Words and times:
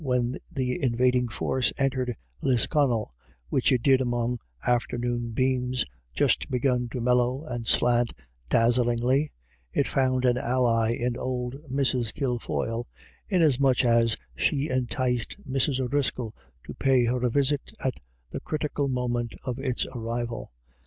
When 0.03 0.37
the 0.51 0.81
invading 0.81 1.27
force 1.27 1.71
entered 1.77 2.15
Lisconnel, 2.41 3.13
which 3.49 3.71
it 3.71 3.83
did 3.83 4.01
among 4.01 4.39
afternoon 4.65 5.29
beams, 5.29 5.85
just 6.15 6.49
begun 6.49 6.89
to 6.89 6.99
mellow 6.99 7.45
and 7.45 7.67
slant 7.67 8.11
dazzlingly, 8.49 9.29
it 9.71 9.87
found 9.87 10.25
an 10.25 10.39
ally 10.39 10.93
in 10.95 11.17
old 11.17 11.57
Mrs. 11.71 12.15
Kilfoyle, 12.15 12.87
inasmuch 13.29 13.85
as 13.85 14.17
she 14.35 14.69
enticed 14.69 15.37
Mrs. 15.47 15.79
O'Driscoll 15.79 16.33
to 16.65 16.73
pay 16.73 17.05
her 17.05 17.23
a 17.23 17.29
visit 17.29 17.71
at 17.85 17.99
the 18.31 18.39
critical 18.39 18.87
moment 18.87 19.35
of 19.45 19.59
its 19.59 19.85
arrival. 19.95 20.51